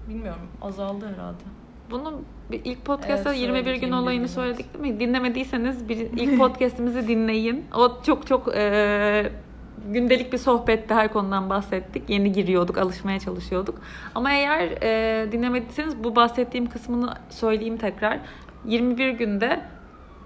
[0.08, 1.42] bilmiyorum azaldı herhalde.
[1.90, 2.20] Bunu
[2.64, 5.00] ilk podcast'ta Evet, 21 söyledik, gün 21 olayını söyledik değil mi?
[5.00, 7.64] Dinlemediyseniz bir ilk podcast'imizi dinleyin.
[7.76, 9.32] O çok çok e,
[9.92, 12.10] gündelik bir sohbette her konudan bahsettik.
[12.10, 13.80] Yeni giriyorduk, alışmaya çalışıyorduk.
[14.14, 18.20] Ama eğer e, dinlemediyseniz bu bahsettiğim kısmını söyleyeyim tekrar.
[18.64, 19.60] 21 günde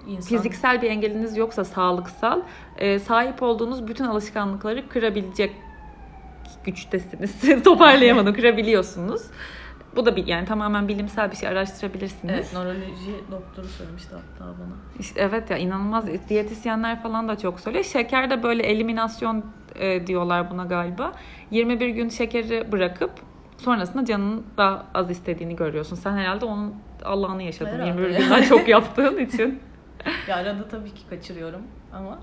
[0.07, 2.41] İnsan fiziksel bir engeliniz yoksa sağlıksal
[2.79, 5.53] e, sahip olduğunuz bütün alışkanlıkları kırabilecek
[6.65, 7.63] güçtesiniz.
[7.65, 8.35] Toparlayamadım.
[8.35, 9.23] Kırabiliyorsunuz.
[9.97, 12.35] Bu da bir yani tamamen bilimsel bir şey araştırabilirsiniz.
[12.35, 14.75] Evet, nöroloji doktoru söylemişti hatta bana.
[14.99, 17.85] İşte evet ya inanılmaz diyetisyenler falan da çok söylüyor.
[17.85, 21.13] Şeker de böyle eliminasyon e, diyorlar buna galiba.
[21.51, 23.11] 21 gün şekeri bırakıp
[23.59, 25.97] sonrasında canın daha az istediğini görüyorsun.
[25.97, 26.75] Sen herhalde onun
[27.05, 28.03] Allah'ını yaşadın Herhalde.
[28.03, 29.61] 21 günden çok yaptığın için.
[30.29, 32.19] Ya arada tabii ki kaçırıyorum ama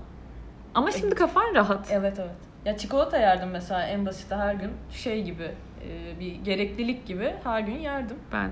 [0.74, 1.88] Ama şimdi kafan rahat.
[1.92, 2.30] evet evet.
[2.64, 5.50] Ya çikolata yerdim mesela en basiti her gün şey gibi
[5.84, 8.16] e, bir gereklilik gibi her gün yerdim.
[8.32, 8.50] Ben.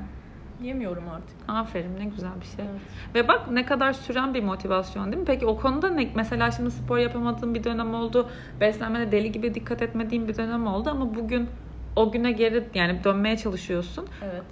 [0.62, 1.37] Yemiyorum artık.
[1.48, 2.64] Aferin ne güzel bir şey.
[2.70, 2.80] Evet.
[3.14, 5.24] Ve bak ne kadar süren bir motivasyon değil mi?
[5.26, 6.10] Peki o konuda ne?
[6.14, 8.28] Mesela şimdi spor yapamadığım bir dönem oldu.
[8.60, 11.48] Beslenmene deli gibi dikkat etmediğim bir dönem oldu ama bugün
[11.96, 14.06] o güne geri yani dönmeye çalışıyorsun.
[14.24, 14.44] Evet.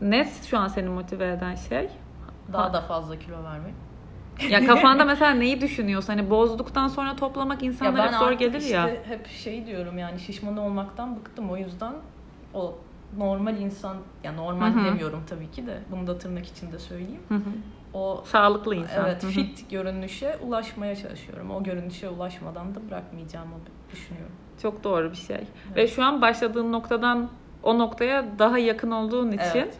[0.00, 1.88] Ne şu an seni motive eden şey?
[2.52, 2.72] Daha Ha.
[2.72, 3.74] da fazla kilo vermek.
[4.50, 6.12] Ya kafanda mesela neyi düşünüyorsun?
[6.12, 8.90] Hani bozduktan sonra toplamak insanlara hep zor gelir işte ya.
[9.08, 11.94] hep şey diyorum yani şişman olmaktan bıktım o yüzden
[12.54, 12.78] o
[13.16, 14.84] normal insan ya normal Hı hı.
[14.84, 17.22] demiyorum tabii ki de bunu da tırnak içinde söyleyeyim.
[17.28, 17.50] Hı hı.
[17.94, 19.06] O Sağlıklı insan.
[19.06, 19.30] evet Hı hı.
[19.30, 21.50] fit görünüşe ulaşmaya çalışıyorum.
[21.50, 23.54] O görünüşe ulaşmadan da bırakmayacağımı
[23.92, 24.32] düşünüyorum.
[24.62, 25.36] Çok doğru bir şey.
[25.36, 25.44] Ve
[25.76, 25.92] Evet.
[25.94, 27.30] şu an başladığın noktadan
[27.62, 29.78] o noktaya daha yakın olduğun için Evet.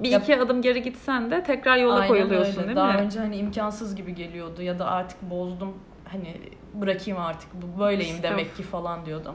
[0.00, 2.66] Bir Ya- iki adım geri gitsen de tekrar yola Aynen koyuluyorsun öyle.
[2.66, 2.98] değil Daha mi?
[2.98, 5.74] önce hani imkansız gibi geliyordu ya da artık bozdum
[6.12, 6.36] hani
[6.74, 9.34] bırakayım artık bu böyleyim İşte demek ki falan diyordum.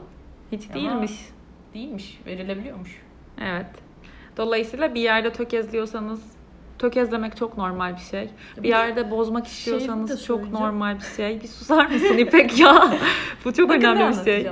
[0.52, 1.12] Hiç Ama- değilmiş.
[1.74, 3.02] Değilmiş, verilebiliyormuş.
[3.42, 3.66] Evet.
[4.36, 6.22] Dolayısıyla bir yerde tökezliyorsanız
[6.78, 8.30] tökezlemek çok normal bir şey.
[8.56, 11.40] Bir de yerde bozmak şey istiyorsanız çok normal bir şey.
[11.42, 12.92] Bir susar mısın İpek ya?
[13.44, 14.46] Bu çok Bakın ne önemli bir şey.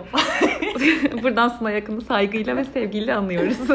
[1.22, 3.58] Buradan Suna yakını saygıyla ve sevgiyle anıyoruz.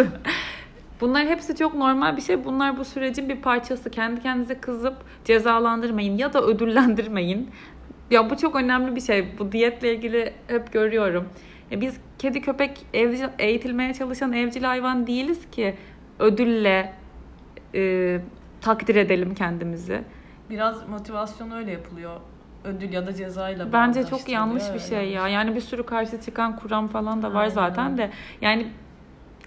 [1.01, 2.45] Bunlar hepsi çok normal bir şey.
[2.45, 3.89] Bunlar bu sürecin bir parçası.
[3.89, 7.49] Kendi kendinize kızıp cezalandırmayın ya da ödüllendirmeyin.
[8.11, 9.37] Ya bu çok önemli bir şey.
[9.39, 11.29] Bu diyetle ilgili hep görüyorum.
[11.71, 15.75] Ya biz kedi köpek evcil, eğitilmeye çalışan evcil hayvan değiliz ki
[16.19, 16.93] ödülle
[17.75, 18.21] e,
[18.61, 20.01] takdir edelim kendimizi.
[20.49, 22.19] Biraz motivasyon öyle yapılıyor.
[22.63, 25.27] Ödül ya da cezayla Bence çok yanlış bir şey ya.
[25.27, 28.11] Yani bir sürü karşı çıkan kuram falan da var Aynen zaten de.
[28.41, 28.67] Yani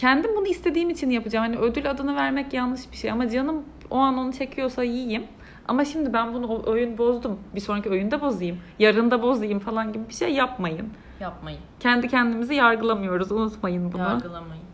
[0.02, 1.46] kendim bunu istediğim için yapacağım.
[1.46, 3.10] Hani ödül adını vermek yanlış bir şey.
[3.10, 5.24] Ama canım o an onu çekiyorsa yiyeyim.
[5.68, 7.40] Ama şimdi ben bunu o oyun bozdum.
[7.54, 8.58] Bir sonraki oyunda bozayım.
[8.78, 10.88] Yarın da bozayım falan gibi bir şey yapmayın.
[11.20, 11.60] Yapmayın.
[11.80, 13.32] Kendi kendimizi yargılamıyoruz.
[13.32, 14.02] Unutmayın bunu.
[14.02, 14.64] Yargılamayın.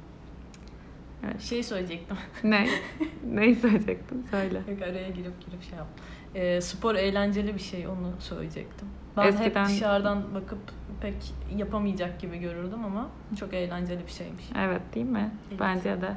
[1.25, 1.41] Evet.
[1.41, 2.17] Şey söyleyecektim.
[2.45, 2.67] ne?
[3.25, 4.27] Neyi söyleyecektin?
[4.31, 4.63] Söyle.
[4.69, 5.89] Yok araya girip girip şey yap.
[6.35, 8.89] Ee, spor eğlenceli bir şey onu söyleyecektim.
[9.19, 10.59] Ben Eskiden- hep dışarıdan bakıp
[11.01, 11.15] pek
[11.57, 13.07] yapamayacak gibi görürdüm ama
[13.41, 14.45] çok eğlenceli bir şeymiş.
[14.59, 15.31] Evet değil mi?
[15.51, 15.61] Evet.
[15.61, 16.17] Bence de.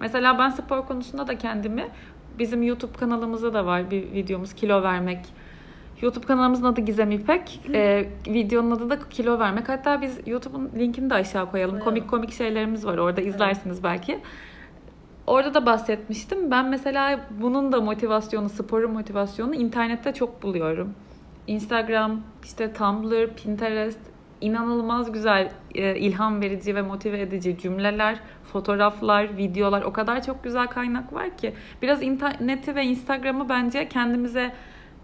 [0.00, 1.88] Mesela ben spor konusunda da kendimi
[2.38, 5.26] bizim YouTube kanalımızda da var bir videomuz kilo vermek.
[6.02, 7.60] YouTube kanalımızın adı Gizem İpek.
[7.74, 9.68] Ee, videonun adı da kilo vermek.
[9.68, 11.70] Hatta biz YouTube'un linkini de aşağı koyalım.
[11.70, 11.84] Koyalım.
[11.84, 14.20] Komik komik şeylerimiz var orada izlersiniz belki.
[15.26, 16.50] Orada da bahsetmiştim.
[16.50, 20.94] Ben mesela bunun da motivasyonu, sporun motivasyonu internette çok buluyorum.
[21.46, 24.00] Instagram, işte Tumblr, Pinterest
[24.40, 28.20] inanılmaz güzel, e, ilham verici ve motive edici cümleler,
[28.52, 31.54] fotoğraflar, videolar o kadar çok güzel kaynak var ki.
[31.82, 34.52] Biraz interneti ve Instagram'ı bence kendimize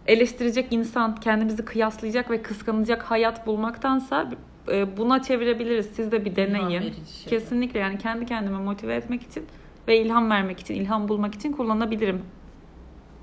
[0.07, 4.31] eleştirecek insan, kendimizi kıyaslayacak ve kıskanacak hayat bulmaktansa
[4.68, 5.87] e, buna çevirebiliriz.
[5.87, 6.94] Siz de bir deneyin.
[7.26, 9.46] Kesinlikle yani kendi kendime motive etmek için
[9.88, 12.22] ve ilham vermek için, ilham bulmak için kullanabilirim.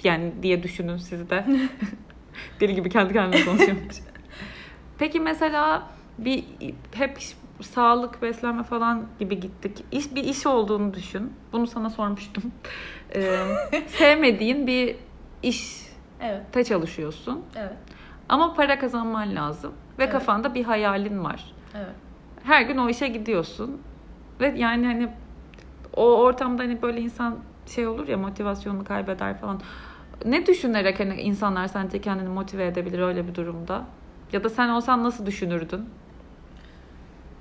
[0.04, 1.46] Yani diye düşünün siz de.
[2.60, 3.84] Deli gibi kendi kendime konuşuyorum.
[4.98, 5.84] Peki mesela
[6.18, 6.44] bir
[6.94, 7.18] hep
[7.62, 9.84] sağlık, beslenme falan gibi gittik.
[9.92, 11.34] İş bir iş olduğunu düşün.
[11.52, 12.44] Bunu sana sormuştum.
[13.16, 13.38] Ee,
[13.88, 14.96] sevmediğin bir
[15.44, 15.90] işte
[16.22, 16.66] Evet.
[16.68, 17.46] çalışıyorsun.
[17.56, 17.74] Evet.
[18.30, 20.12] Ama para kazanman lazım ve Evet.
[20.12, 21.54] kafanda bir hayalin var.
[21.76, 21.96] Evet.
[22.44, 23.82] Her gün o işe gidiyorsun.
[24.40, 25.10] Ve yani hani
[25.94, 27.38] o ortamda hani böyle insan
[27.68, 29.62] şey olur ya motivasyonunu kaybeder falan.
[30.26, 33.86] Ne düşünerek hani insanlar sence kendini motive edebilir öyle bir durumda?
[34.34, 35.90] Ya da sen olsan nasıl düşünürdün?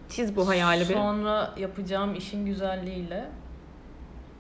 [0.09, 0.95] Çiz bu hayali bir.
[0.95, 3.29] Sonra yapacağım işin güzelliğiyle.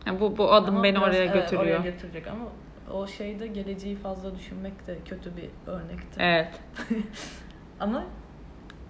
[0.06, 1.78] Yani bu bu adım Ama beni biraz, oraya evet, götürüyor.
[1.80, 2.44] oraya götürecek ama
[2.92, 6.20] o şeyde geleceği fazla düşünmek de kötü bir örnektir.
[6.20, 6.60] Evet.
[7.80, 8.04] Ama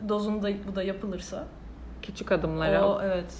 [0.08, 1.46] dozunda bu da yapılırsa
[2.02, 2.88] Küçük adımlara.
[2.88, 3.34] O, evet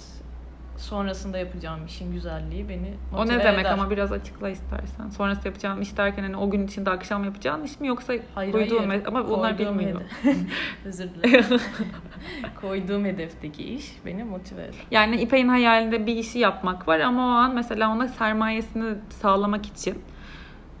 [0.79, 3.71] sonrasında yapacağım işin güzelliği beni ne motive demek eder.
[3.71, 5.09] ama biraz açıkla istersen.
[5.09, 8.87] Sonrası yapacağım iş derken hani o gün içinde akşam yapacağın iş mi yoksa Hayır duyduğun
[8.87, 9.05] hayır.
[9.05, 10.01] ama bunlar Koyduğum bilmiyor.
[10.23, 10.35] hede-
[10.85, 11.45] Özür dilerim.
[12.61, 14.75] Koyduğum hedefteki iş beni motive eder.
[14.91, 20.01] Yani İpek'in hayalinde bir işi yapmak var ama o an mesela ona sermayesini sağlamak için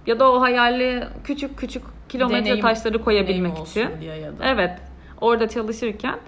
[0.07, 4.01] ya da o hayali küçük küçük kilometre Deneyim- taşları koyabilmek Deneyim için.
[4.01, 4.45] diye ya da.
[4.45, 4.79] Evet.
[5.21, 6.19] Orada çalışırken o-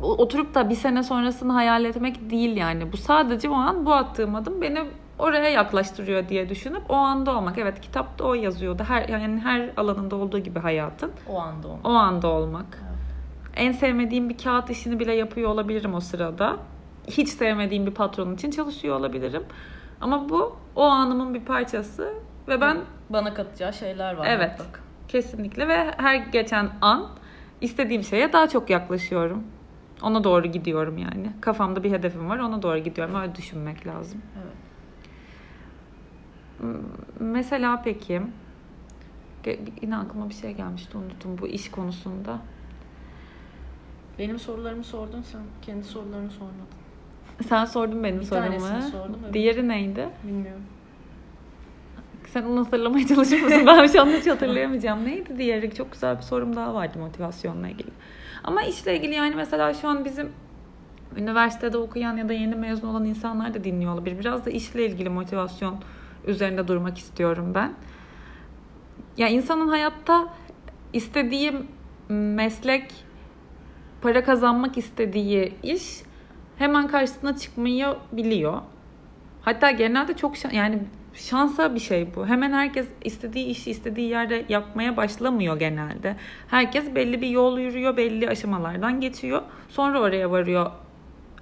[0.00, 2.92] oturup da bir sene sonrasını hayal etmek değil yani.
[2.92, 4.84] Bu sadece o an bu attığım adım beni
[5.18, 7.58] oraya yaklaştırıyor diye düşünüp o anda olmak.
[7.58, 8.82] Evet kitapta o yazıyordu.
[8.88, 11.86] Her yani her alanında olduğu gibi hayatın O anda olmak.
[11.86, 12.66] o anda olmak.
[12.82, 12.96] Evet.
[13.56, 16.56] En sevmediğim bir kağıt işini bile yapıyor olabilirim o sırada.
[17.08, 19.42] Hiç sevmediğim bir patron için çalışıyor olabilirim.
[20.00, 22.14] Ama bu o anımın bir parçası
[22.48, 22.78] ve ben
[23.10, 24.50] Bana katacağı şeyler var Evet.
[24.50, 24.80] mutlaka.
[25.08, 27.06] kesinlikle ve her geçen an
[27.60, 29.42] istediğim şeye daha çok yaklaşıyorum.
[30.06, 31.30] Ona doğru gidiyorum yani.
[31.40, 33.14] Kafamda bir hedefim var, ona doğru gidiyorum.
[33.14, 34.22] Öyle düşünmek lazım.
[34.36, 34.56] Evet.
[37.20, 38.22] Mesela peki
[39.82, 42.38] yine aklıma bir şey gelmişti unuttum bu iş konusunda.
[44.18, 46.66] Benim sorularımı sordun sen kendi sorularını sormadın.
[47.48, 48.82] Sen sordun benim Bir sorumu.
[48.82, 49.34] sordum, evet.
[49.34, 50.08] Diğeri neydi?
[50.24, 50.62] Bilmiyorum.
[52.26, 53.66] Sen onu hatırlamaya çalışır mısın?
[53.66, 55.04] Ben şu an hiç hatırlayamayacağım.
[55.04, 55.74] Neydi diğeri?
[55.74, 57.90] Çok güzel bir sorum daha vardı motivasyonla ilgili.
[58.44, 60.32] Ama işle ilgili yani mesela şu an bizim
[61.16, 64.18] üniversitede okuyan ya da yeni mezun olan insanlar da dinliyor olabilir.
[64.18, 65.76] Biraz da işle ilgili motivasyon
[66.26, 67.72] üzerinde durmak istiyorum ben.
[69.16, 70.28] Ya insanın hayatta
[70.92, 71.52] istediği
[72.08, 72.92] meslek,
[74.02, 76.02] para kazanmak istediği iş
[76.58, 78.62] hemen karşısına çıkmayabiliyor.
[79.42, 80.78] Hatta genelde çok yani
[81.16, 82.26] şansa bir şey bu.
[82.26, 86.16] Hemen herkes istediği işi istediği yerde yapmaya başlamıyor genelde.
[86.48, 89.42] Herkes belli bir yol yürüyor, belli aşamalardan geçiyor.
[89.68, 90.70] Sonra oraya varıyor.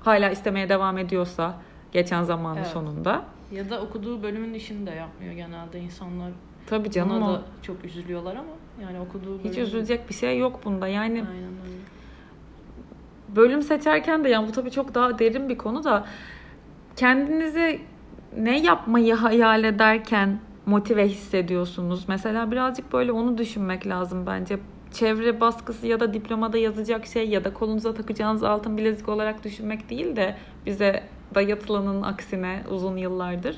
[0.01, 1.55] Hala istemeye devam ediyorsa
[1.93, 2.67] geçen zamanın Evet.
[2.67, 3.25] sonunda.
[3.53, 6.31] Ya da okuduğu bölümün işini de yapmıyor genelde insanlar.
[6.67, 7.35] Tabii canım Buna o.
[7.35, 8.49] da çok üzülüyorlar ama
[8.83, 10.89] yani okuduğu Hiç bölümün- üzülecek bir şey yok bunda.
[10.89, 11.77] Yani Aynen öyle.
[13.37, 16.07] bölüm seçerken de yani bu tabii çok daha derin bir konu da
[16.97, 17.81] kendinizi
[18.39, 22.05] ne yapmayı hayal ederken motive hissediyorsunuz?
[22.09, 24.59] Mesela birazcık böyle onu düşünmek lazım bence.
[24.93, 29.91] Çevre baskısı ya da diplomada yazacak şey ya da kolunuza takacağınız altın bilezik olarak düşünmek
[29.91, 31.03] değil de bize
[31.35, 33.57] dayatılanın aksine uzun yıllardır.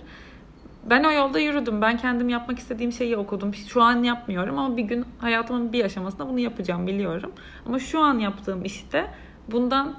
[0.90, 1.82] Ben o yolda yürüdüm.
[1.82, 3.54] Ben kendim yapmak istediğim şeyi okudum.
[3.54, 7.32] Şu an yapmıyorum ama bir gün hayatımın bir aşamasında bunu yapacağım biliyorum.
[7.66, 9.06] Ama şu an yaptığım işte
[9.52, 9.94] bundan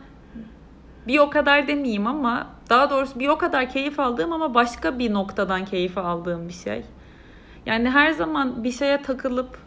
[1.08, 5.14] bir o kadar demeyeyim ama daha doğrusu bir o kadar keyif aldığım ama başka bir
[5.14, 6.84] noktadan keyif aldığım bir şey.
[7.66, 9.58] Yani her zaman bir şeye takılıp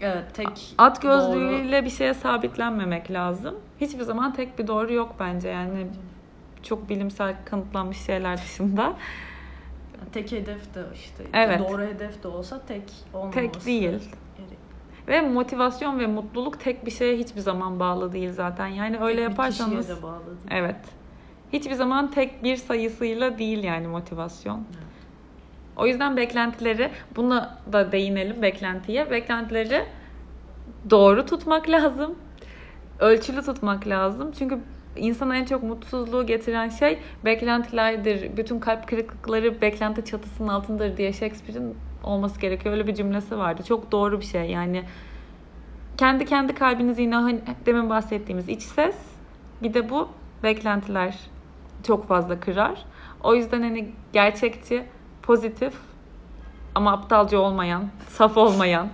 [0.00, 3.54] Evet tek at doğru- gözlüğüyle bir şeye sabitlenmemek lazım.
[3.80, 5.86] Hiçbir zaman tek bir doğru yok bence yani
[6.62, 8.92] çok bilimsel kanıtlanmış şeyler dışında.
[10.12, 11.60] tek hedef de işte Evet.
[11.70, 12.82] doğru hedef de olsa tek
[13.14, 13.34] olmaması.
[13.40, 14.08] Tek değil.
[15.10, 18.66] Ve motivasyon ve mutluluk tek bir şeye hiçbir zaman bağlı değil zaten.
[18.66, 20.48] Yani öyle Tek bir yaparsanız kişiye de bağlı değil.
[20.50, 20.76] Evet.
[21.52, 24.64] Hiçbir zaman tek bir sayısıyla değil yani motivasyon.
[25.76, 29.10] O yüzden beklentileri, buna da değinelim beklentiye.
[29.10, 29.84] Beklentileri
[30.90, 32.14] doğru tutmak lazım.
[32.98, 34.32] Ölçülü tutmak lazım.
[34.38, 34.58] Çünkü
[34.96, 38.36] insana en çok mutsuzluğu getiren şey beklentilerdir.
[38.36, 42.74] Bütün kalp kırıklıkları beklenti çatısının altındır diye Shakespeare'in olması gerekiyor.
[42.74, 43.62] Öyle bir cümlesi vardı.
[43.68, 44.50] Çok doğru bir şey.
[44.50, 44.84] Yani
[45.96, 48.96] kendi kendi kalbinizi yine hani demin bahsettiğimiz iç ses
[49.62, 50.08] bir de bu
[50.42, 51.18] beklentiler
[51.86, 52.84] çok fazla kırar.
[53.22, 54.84] O yüzden hani gerçekçi,
[55.22, 55.74] pozitif
[56.74, 58.88] ama aptalca olmayan, saf olmayan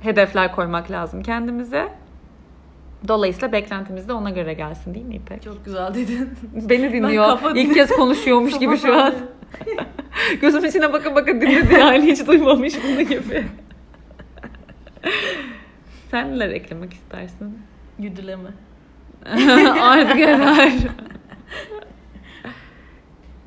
[0.00, 1.92] hedefler koymak lazım kendimize.
[3.08, 5.42] Dolayısıyla beklentimiz de ona göre gelsin değil mi İpek?
[5.42, 6.30] Çok güzel dedin.
[6.52, 7.24] Beni dinliyor.
[7.24, 9.14] kafa İlk kez konuşuyormuş gibi şu an.
[10.40, 13.46] Gözüm içine baka baka dinledi yani hiç duymamış bunu gibi.
[16.10, 17.58] Sen neler eklemek istersin?
[17.98, 18.48] Güdüleme.
[19.80, 20.72] Artık yeter.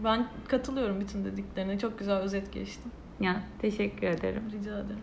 [0.03, 1.79] Ben katılıyorum bütün dediklerine.
[1.79, 2.91] Çok güzel özet geçtim.
[3.19, 4.43] Ya teşekkür ederim.
[4.51, 4.99] Rica ederim.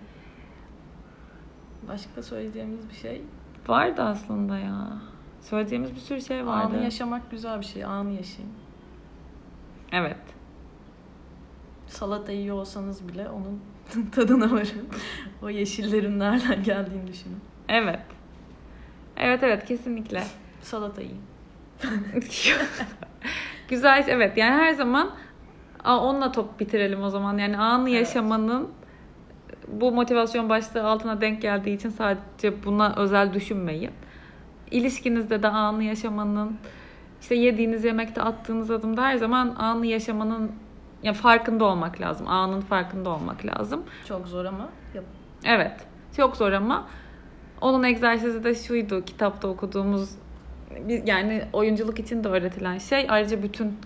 [1.88, 3.22] Başka söyleyeceğimiz bir şey.
[3.68, 4.88] Vardı aslında ya.
[5.40, 6.76] Söyleyeceğimiz bir sürü şey vardı.
[6.76, 7.84] Anı yaşamak güzel bir şey.
[7.84, 8.50] Anı yaşayın.
[9.92, 10.16] Evet.
[11.86, 13.60] Salata yiyor olsanız bile onun
[14.12, 14.88] tadına varın.
[15.42, 17.40] o yeşillerin nereden geldiğini düşünün.
[17.68, 18.00] Evet.
[19.16, 20.22] Evet evet kesinlikle.
[20.60, 21.22] Salata yiyin.
[23.68, 25.10] Güzel evet yani her zaman
[25.84, 27.38] onunla top bitirelim o zaman.
[27.38, 27.98] Yani anı Evet.
[27.98, 28.68] yaşamanın
[29.68, 33.90] bu motivasyon başlığı altına denk geldiği için sadece buna özel düşünmeyin.
[34.70, 36.58] İlişkinizde de anı yaşamanın
[37.20, 40.52] işte yediğiniz yemekte attığınız adımda her zaman anı yaşamanın
[41.02, 42.28] ya farkında olmak lazım.
[42.28, 43.82] Anın farkında olmak lazım.
[44.08, 45.04] Çok zor ama yap.
[45.44, 45.86] Evet.
[46.16, 46.86] Çok zor ama
[47.60, 50.10] onun egzersizi de şuydu kitapta okuduğumuz
[51.06, 53.78] yani oyunculuk için de öğretilen şey ayrıca bütün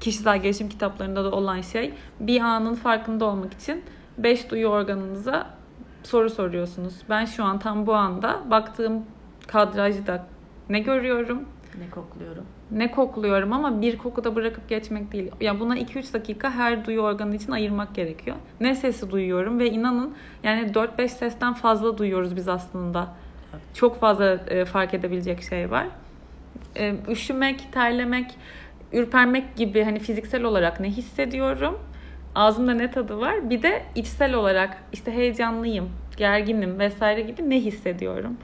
[0.00, 3.84] kişisel gelişim kitaplarında da olan şey bir anın farkında olmak için
[4.18, 5.46] beş duyu organınıza
[6.02, 6.94] soru soruyorsunuz.
[7.10, 9.02] Ben şu an tam bu anda baktığım
[9.46, 10.26] kadrajda
[10.68, 11.42] ne görüyorum,
[11.78, 12.44] Ne kokluyorum.
[12.70, 15.30] ne kokluyorum ama bir kokuda bırakıp geçmek değil.
[15.40, 18.36] Ya buna 2-3 dakika her duyu organı için ayırmak gerekiyor.
[18.60, 23.08] Ne sesi duyuyorum ve inanın yani 4-5 sesten fazla duyuyoruz biz aslında.
[23.52, 23.62] Evet.
[23.74, 25.86] Çok fazla e, fark edebilecek şey var.
[26.76, 28.34] E, üşümek, terlemek,
[28.92, 31.78] ürpermek gibi hani fiziksel olarak ne hissediyorum?
[32.34, 33.50] Ağzımda ne tadı var?
[33.50, 38.36] Bir de içsel olarak işte heyecanlıyım, gerginim vesaire gibi ne hissediyorum?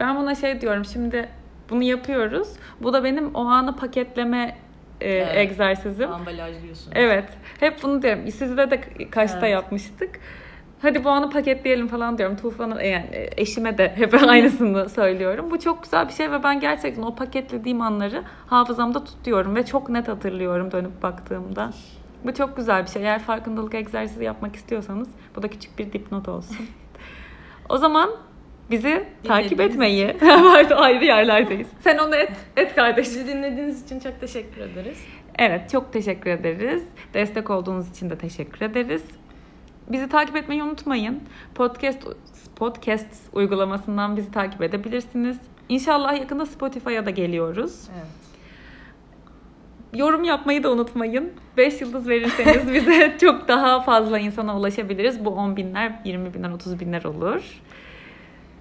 [0.00, 1.28] Ben buna şey diyorum şimdi
[1.70, 2.48] bunu yapıyoruz.
[2.80, 4.56] Bu da benim o anı paketleme
[5.00, 5.36] e, Evet.
[5.36, 6.12] egzersizim.
[6.12, 6.92] Ambalajlıyorsun.
[6.94, 7.24] Evet.
[7.60, 8.30] Hep bunu diyorum.
[8.30, 9.50] Sizde de kaçta Evet.
[9.52, 10.20] yapmıştık.
[10.82, 12.36] Hadi bu anı paketleyelim falan diyorum.
[12.36, 15.50] Tufan'a yani eşime de hep aynısını söylüyorum.
[15.50, 19.88] Bu çok güzel bir şey ve ben gerçekten o paketlediğim anları hafızamda tutuyorum ve çok
[19.88, 21.70] net hatırlıyorum dönüp baktığımda.
[22.24, 23.02] Bu çok güzel bir şey.
[23.02, 26.56] Eğer farkındalık egzersizi yapmak istiyorsanız bu da küçük bir dipnot olsun.
[27.68, 28.10] o zaman
[28.70, 30.16] bizi takip Dinlediğiniz etmeyi
[30.76, 31.68] ayrı yerlerdeyiz.
[31.80, 33.06] Sen onu et, et kardeş.
[33.06, 34.98] Bizi dinlediğiniz için çok teşekkür ederiz.
[35.38, 36.84] Evet çok teşekkür ederiz.
[37.14, 39.04] Destek olduğunuz için de teşekkür ederiz.
[39.88, 41.22] Bizi takip etmeyi unutmayın.
[41.54, 42.02] Podcast
[42.56, 45.38] podcast uygulamasından bizi takip edebilirsiniz.
[45.68, 47.88] İnşallah yakında Spotify'a da geliyoruz.
[47.94, 48.33] Evet.
[49.94, 51.32] Yorum yapmayı da unutmayın.
[51.56, 55.24] 5 yıldız verirseniz bize çok daha fazla insana ulaşabiliriz.
[55.24, 57.42] Bu 10 binler, 20 binler, 30 binler olur.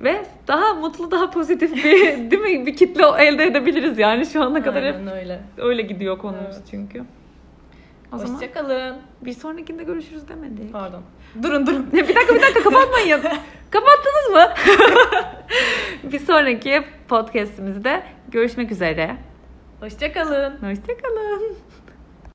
[0.01, 2.65] Ve daha mutlu, daha pozitif bir değil mi?
[2.65, 5.41] Bir kitle elde edebiliriz yani şu ana kadar hep Aynen öyle.
[5.57, 6.67] öyle gidiyor konumuz Evet.
[6.71, 7.03] çünkü.
[8.13, 8.95] O zaman Hoşçakalın.
[9.21, 10.73] bir sonrakinde görüşürüz demedik.
[10.73, 11.01] Pardon.
[11.43, 11.89] Durun durun.
[11.93, 13.19] Bir dakika bir dakika kapatmayın.
[13.71, 14.47] Kapattınız mı?
[16.11, 19.15] bir sonraki podcastimizde görüşmek üzere.
[19.83, 20.57] Hoşçakalın.
[20.61, 21.57] Hoşçakalın.